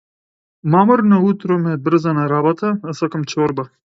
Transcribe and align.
Мамурно 0.71 1.17
утро 1.29 1.53
ме 1.63 1.77
брза 1.85 2.13
на 2.19 2.25
работа, 2.33 2.75
а 2.89 2.93
сакам 3.01 3.23
чорба. 3.35 3.69